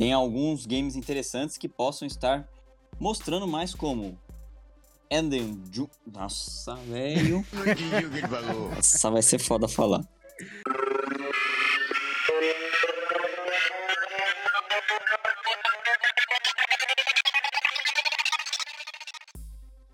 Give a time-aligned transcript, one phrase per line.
[0.00, 2.48] tem alguns games interessantes que possam estar
[2.98, 4.18] mostrando mais como
[5.10, 5.90] Enden Ju...
[6.10, 7.44] Nossa, velho.
[8.56, 8.74] O.
[8.74, 10.00] Nossa, vai ser foda falar.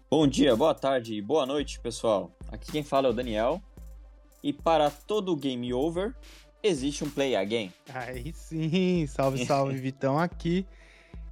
[0.09, 2.31] Bom dia, boa tarde e boa noite, pessoal.
[2.47, 3.61] Aqui quem fala é o Daniel.
[4.41, 6.15] E para todo game over,
[6.67, 7.73] existe um play again.
[7.93, 10.67] Aí sim, salve, salve, Vitão aqui.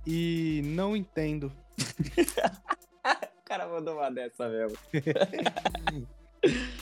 [0.06, 1.52] E não entendo.
[1.78, 4.76] O cara mandou uma dessa mesmo.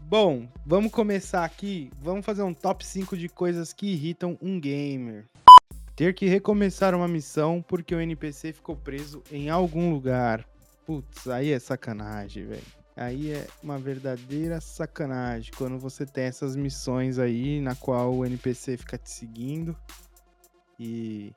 [0.00, 1.90] Bom, vamos começar aqui.
[2.00, 5.26] Vamos fazer um top 5 de coisas que irritam um gamer.
[5.94, 10.44] Ter que recomeçar uma missão porque o NPC ficou preso em algum lugar.
[10.84, 12.79] Putz, aí é sacanagem, velho.
[13.00, 18.76] Aí é uma verdadeira sacanagem quando você tem essas missões aí na qual o NPC
[18.76, 19.74] fica te seguindo
[20.78, 21.32] e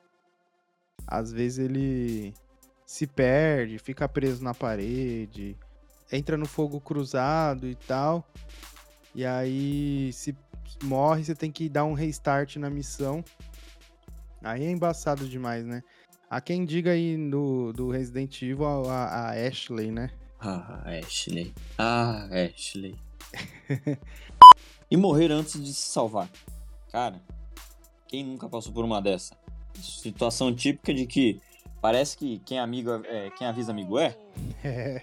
[1.06, 2.34] às vezes ele
[2.84, 5.56] se perde, fica preso na parede,
[6.12, 8.28] entra no fogo cruzado e tal.
[9.14, 10.36] E aí se
[10.82, 13.24] morre, você tem que dar um restart na missão.
[14.42, 15.82] Aí é embaçado demais, né?
[16.28, 20.10] Há quem diga aí do, Resident Evil a, a Ashley, né?
[20.40, 21.54] Ah, Ashley.
[21.78, 22.96] Ah, Ashley.
[24.90, 26.28] e morrer antes de se salvar.
[26.92, 27.20] Cara,
[28.06, 29.36] quem nunca passou por uma dessa?
[29.74, 31.40] Situação típica de que
[31.80, 34.16] parece que quem, amigo é, quem avisa amigo é.
[34.62, 35.02] É.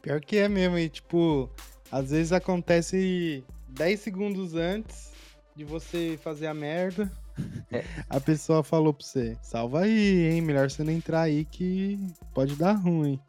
[0.00, 1.50] Pior que é mesmo, e tipo,
[1.92, 5.12] às vezes acontece 10 segundos antes
[5.54, 7.12] de você fazer a merda.
[7.70, 7.84] É.
[8.08, 10.40] A pessoa falou pra você: salva aí, hein?
[10.40, 11.98] Melhor você não entrar aí que
[12.32, 13.20] pode dar ruim.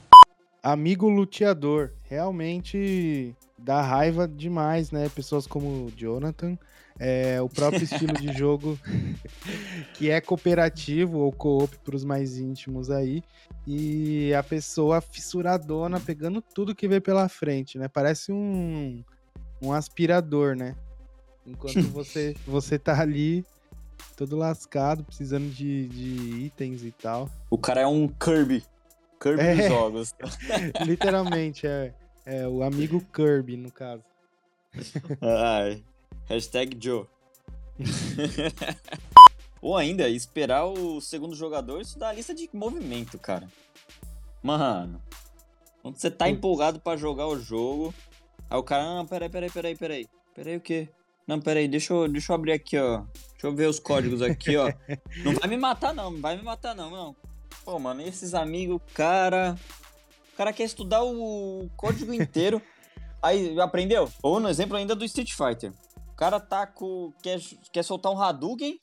[0.61, 5.07] Amigo luteador, realmente dá raiva demais, né?
[5.09, 6.57] Pessoas como o Jonathan,
[6.99, 8.77] é, o próprio estilo de jogo
[9.93, 13.23] que é cooperativo ou co-op pros mais íntimos aí.
[13.65, 17.87] E a pessoa fissuradona pegando tudo que vê pela frente, né?
[17.87, 19.03] Parece um,
[19.61, 20.75] um aspirador, né?
[21.45, 23.45] Enquanto você, você tá ali
[24.17, 27.29] todo lascado, precisando de, de itens e tal.
[27.49, 28.63] O cara é um Kirby.
[29.19, 29.55] Kirby É.
[29.55, 30.15] dos jogos.
[30.85, 31.93] Literalmente, é,
[32.25, 34.03] é o amigo Kirby, no caso.
[35.21, 35.83] Ai.
[36.27, 37.05] Hashtag Joe.
[39.61, 43.47] Ou ainda, esperar o segundo jogador estudar a lista de movimento, cara.
[44.41, 45.01] Mano.
[45.81, 46.37] Quando você tá Putz.
[46.37, 47.93] empolgado pra jogar o jogo,
[48.49, 50.07] aí o cara, não, peraí, peraí, peraí, peraí.
[50.33, 50.87] Peraí o quê?
[51.27, 53.03] Não, peraí, deixa eu, deixa eu abrir aqui, ó.
[53.31, 54.71] Deixa eu ver os códigos aqui, ó.
[55.23, 56.11] Não vai me matar, não.
[56.11, 57.15] Não vai me matar, não, não.
[57.63, 59.57] Pô, mano, esses amigos, cara.
[60.33, 62.61] O cara quer estudar o código inteiro.
[63.21, 64.09] Aí, aprendeu?
[64.23, 65.73] Ou no exemplo ainda do Street Fighter.
[66.07, 67.11] O cara tá com.
[67.21, 67.39] Quer,
[67.71, 68.79] quer soltar um Hadouken.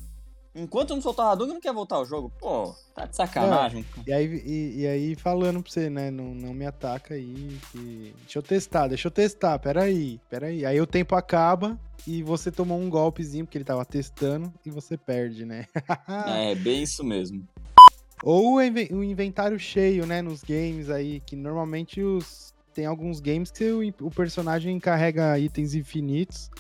[0.55, 2.31] Enquanto não soltar o Hadouken, não quer voltar ao jogo.
[2.39, 3.85] Pô, tá de sacanagem.
[4.07, 6.11] E aí, e, e aí falando pra você, né?
[6.11, 7.59] Não, não me ataca aí.
[7.73, 8.15] Que...
[8.23, 9.59] Deixa eu testar, deixa eu testar.
[9.59, 10.65] Peraí, peraí.
[10.65, 14.97] Aí o tempo acaba e você tomou um golpezinho porque ele tava testando e você
[14.97, 15.67] perde, né?
[16.27, 17.47] É, bem isso mesmo.
[18.23, 20.23] Ou o inven- o inventário cheio, né?
[20.23, 22.55] Nos games aí, que normalmente os.
[22.75, 26.51] Tem alguns games que o, o personagem carrega itens infinitos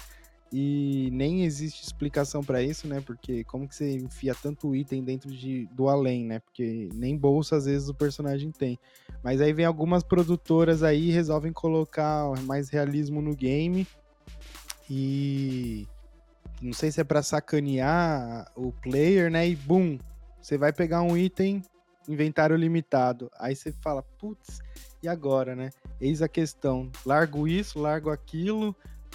[0.50, 3.02] e nem existe explicação pra isso, né?
[3.04, 6.38] Porque como que você enfia tanto item dentro de, do além, né?
[6.38, 8.78] Porque nem bolsa às vezes o personagem tem.
[9.22, 13.86] Mas aí vem algumas produtoras aí resolvem colocar mais realismo no game
[14.88, 15.86] e
[16.62, 19.48] não sei se é pra sacanear o player, né?
[19.48, 19.98] E boom,
[20.46, 21.60] você vai pegar um item
[22.08, 23.28] inventário limitado.
[23.36, 24.60] Aí você fala, putz,
[25.02, 25.70] e agora, né?
[26.00, 26.88] Eis a questão.
[27.04, 28.72] Largo isso, largo aquilo,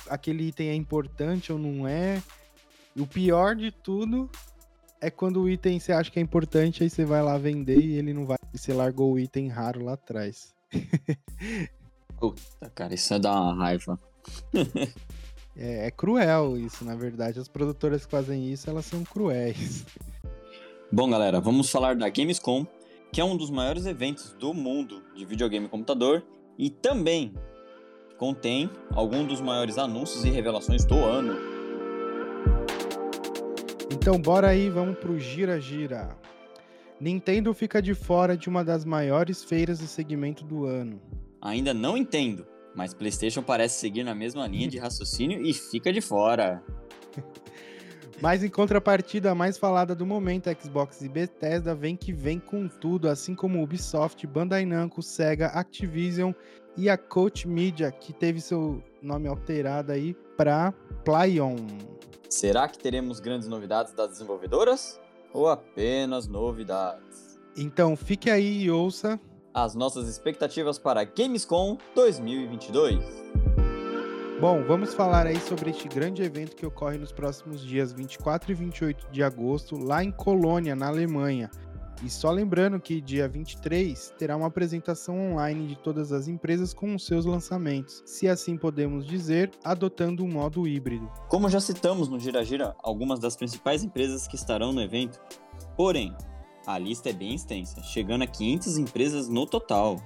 [0.09, 2.21] aquele item é importante ou não é.
[2.93, 4.29] E o pior de tudo
[4.99, 7.93] é quando o item você acha que é importante, aí você vai lá vender e
[7.93, 8.37] ele não vai.
[8.53, 10.53] E você largou o item raro lá atrás.
[12.19, 13.97] Puta, cara, isso é dar uma raiva.
[15.53, 17.37] É, é cruel isso, na verdade.
[17.37, 19.85] As produtoras que fazem isso, elas são cruéis.
[20.93, 22.67] Bom, galera, vamos falar da Gamescom,
[23.13, 26.21] que é um dos maiores eventos do mundo de videogame e computador
[26.57, 27.33] e também
[28.17, 31.37] contém alguns dos maiores anúncios e revelações do ano.
[33.89, 36.13] Então bora aí, vamos pro Gira Gira.
[36.99, 41.01] Nintendo fica de fora de uma das maiores feiras de segmento do ano.
[41.41, 42.45] Ainda não entendo,
[42.75, 46.61] mas PlayStation parece seguir na mesma linha de raciocínio e fica de fora.
[48.21, 52.67] Mas em contrapartida, a mais falada do momento, Xbox e Bethesda vem que vem com
[52.67, 56.31] tudo, assim como Ubisoft, Bandai Namco, Sega, Activision
[56.77, 60.71] e a Coach Media, que teve seu nome alterado aí para
[61.03, 61.55] Playon.
[62.29, 65.01] Será que teremos grandes novidades das desenvolvedoras?
[65.33, 67.39] ou apenas novidades.
[67.55, 69.19] Então fique aí e ouça
[69.53, 73.03] as nossas expectativas para Gamescom 2022.
[74.41, 78.55] Bom, vamos falar aí sobre este grande evento que ocorre nos próximos dias 24 e
[78.55, 81.47] 28 de agosto, lá em Colônia, na Alemanha.
[82.03, 86.95] E só lembrando que dia 23 terá uma apresentação online de todas as empresas com
[86.95, 91.07] os seus lançamentos, se assim podemos dizer, adotando um modo híbrido.
[91.29, 95.21] Como já citamos no Gira Gira, algumas das principais empresas que estarão no evento,
[95.77, 96.15] porém,
[96.65, 99.97] a lista é bem extensa, chegando a 500 empresas no total.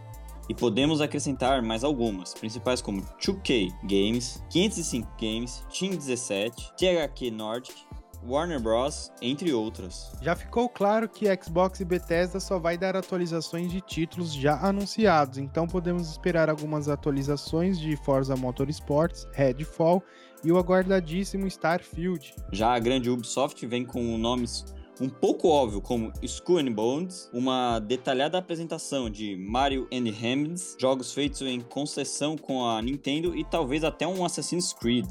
[0.47, 7.73] E podemos acrescentar mais algumas, principais como 2K Games, 505 Games, Team 17, THQ Nordic,
[8.27, 10.11] Warner Bros, entre outras.
[10.21, 15.37] Já ficou claro que Xbox e Bethesda só vai dar atualizações de títulos já anunciados,
[15.37, 20.01] então podemos esperar algumas atualizações de Forza Motorsports, Redfall
[20.43, 22.33] e o aguardadíssimo Starfield.
[22.51, 24.65] Já a grande Ubisoft vem com nomes
[24.99, 31.13] um pouco óbvio como Skull and Bones, uma detalhada apresentação de Mario and Rabbids, jogos
[31.13, 35.07] feitos em concessão com a Nintendo e talvez até um Assassin's Creed.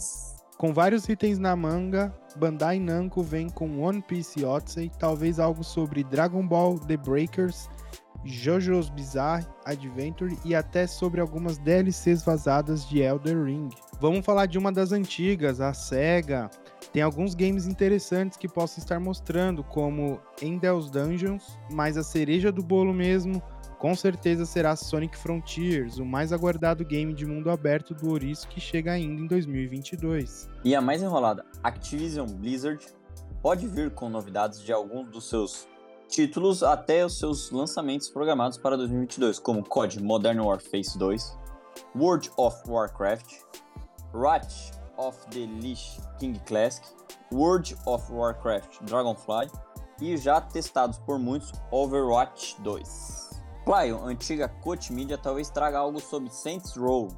[0.57, 6.05] Com vários itens na manga, Bandai Namco vem com One Piece Odyssey, talvez algo sobre
[6.05, 7.69] Dragon Ball The Breakers,
[8.25, 13.69] JoJo's Bizarre Adventure e até sobre algumas DLCs vazadas de Elder Ring.
[14.01, 16.51] Vamos falar de uma das antigas, a SEGA.
[16.93, 22.63] Tem alguns games interessantes que posso estar mostrando, como Endel's Dungeons, mas a cereja do
[22.63, 23.43] bolo mesmo,
[23.79, 28.61] com certeza será Sonic Frontiers, o mais aguardado game de mundo aberto do Ouriço que
[28.61, 30.49] chega ainda em 2022.
[30.65, 32.87] E a mais enrolada, Activision Blizzard
[33.43, 35.69] pode vir com novidades de alguns dos seus
[36.15, 41.39] títulos até os seus lançamentos programados para 2022, como COD Modern Warfare 2,
[41.97, 43.41] World of Warcraft,
[44.13, 46.87] Wrath of the Lich King Classic,
[47.33, 49.51] World of Warcraft Dragonfly
[50.01, 53.31] e já testados por muitos Overwatch 2.
[53.65, 57.09] Clio, antiga Coach Media, talvez traga algo sobre Saints Row,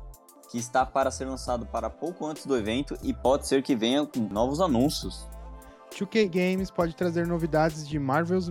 [0.50, 4.06] que está para ser lançado para pouco antes do evento e pode ser que venha
[4.06, 5.28] com novos anúncios.
[5.90, 8.48] 2K Games pode trazer novidades de Marvel's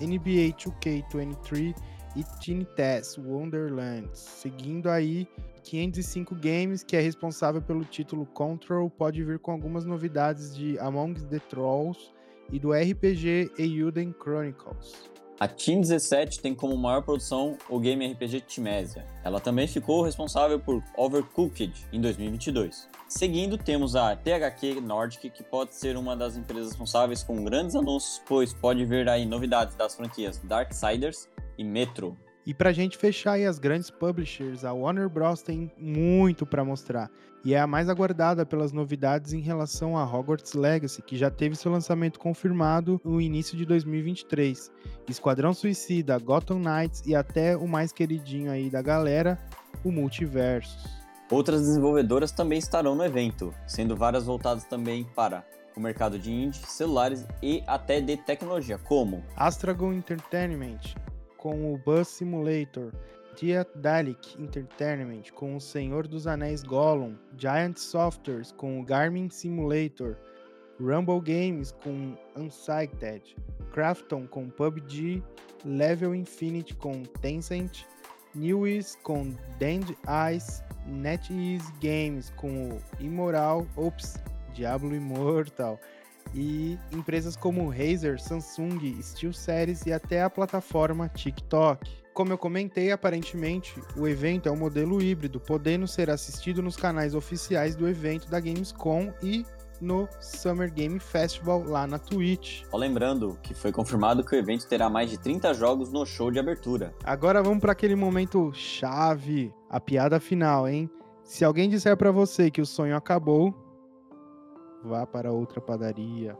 [0.00, 1.74] NBA 2K23
[2.16, 4.18] e Teen Test Wonderlands.
[4.18, 5.28] Seguindo aí,
[5.62, 11.20] 505 Games, que é responsável pelo título Control, pode vir com algumas novidades de Among
[11.26, 12.12] the Trolls
[12.50, 15.10] e do RPG Euden Chronicles.
[15.38, 19.04] A Team 17 tem como maior produção o game RPG Timésia.
[19.22, 22.88] Ela também ficou responsável por Overcooked em 2022.
[23.06, 28.22] Seguindo, temos a THQ Nordic, que pode ser uma das empresas responsáveis com grandes anúncios,
[28.26, 31.28] pois pode vir aí novidades das franquias Darksiders
[31.58, 32.16] e Metro.
[32.46, 37.10] E pra gente fechar aí as grandes publishers, a Warner Bros tem muito para mostrar
[37.46, 41.54] e é a mais aguardada pelas novidades em relação a Hogwarts Legacy, que já teve
[41.54, 44.72] seu lançamento confirmado no início de 2023.
[45.08, 49.38] Esquadrão Suicida, Gotham Knights e até o mais queridinho aí da galera,
[49.84, 50.88] o Multiversos.
[51.30, 55.44] Outras desenvolvedoras também estarão no evento, sendo várias voltadas também para
[55.76, 60.80] o mercado de indie, celulares e até de tecnologia, como Astragon Entertainment,
[61.46, 62.90] com o Bus Simulator,
[63.40, 70.16] Daedalic Entertainment com o Senhor dos Anéis Gollum, Giant Softwares com o Garmin Simulator,
[70.80, 73.36] Rumble Games com Unsighted,
[73.70, 75.22] Crafton com PUBG,
[75.64, 77.84] Level Infinite com Tencent,
[78.34, 84.16] Newies com Dend Eyes, NetEase Games com o Immoral, Ops,
[84.52, 85.78] Diablo Immortal,
[86.34, 92.06] e empresas como Razer, Samsung, SteelSeries e até a plataforma TikTok.
[92.12, 97.14] Como eu comentei, aparentemente o evento é um modelo híbrido, podendo ser assistido nos canais
[97.14, 99.44] oficiais do evento da Gamescom e
[99.80, 102.64] no Summer Game Festival lá na Twitch.
[102.70, 106.30] Só lembrando que foi confirmado que o evento terá mais de 30 jogos no show
[106.30, 106.94] de abertura.
[107.04, 110.90] Agora vamos para aquele momento chave, a piada final, hein?
[111.22, 113.52] Se alguém disser para você que o sonho acabou,
[114.82, 116.36] vá para outra padaria.